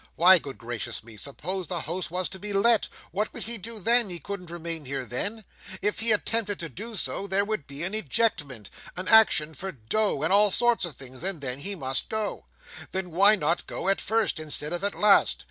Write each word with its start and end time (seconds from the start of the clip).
Why, 0.15 0.39
good 0.39 0.57
gracious 0.57 1.03
me, 1.03 1.15
suppose 1.15 1.67
the 1.67 1.81
house 1.81 2.09
was 2.09 2.27
to 2.29 2.39
be 2.39 2.53
let! 2.53 2.87
What 3.11 3.31
would 3.35 3.43
he 3.43 3.59
do 3.59 3.77
then? 3.77 4.09
He 4.09 4.17
couldn't 4.17 4.49
remain 4.49 4.85
here 4.85 5.05
then. 5.05 5.45
If 5.79 5.99
he 5.99 6.11
attempted 6.11 6.57
to 6.61 6.69
do 6.69 6.95
so, 6.95 7.27
there 7.27 7.45
would 7.45 7.67
be 7.67 7.83
an 7.83 7.93
ejectment, 7.93 8.71
an 8.97 9.07
action 9.07 9.53
for 9.53 9.71
Doe, 9.71 10.23
and 10.23 10.33
all 10.33 10.49
sorts 10.49 10.85
of 10.85 10.95
things; 10.97 11.21
and 11.21 11.39
then 11.39 11.59
he 11.59 11.75
must 11.75 12.09
go. 12.09 12.45
Then 12.91 13.11
why 13.11 13.35
not 13.35 13.67
go 13.67 13.89
at 13.89 14.01
first 14.01 14.39
instead 14.39 14.73
of 14.73 14.83
at 14.83 14.95
last? 14.95 15.39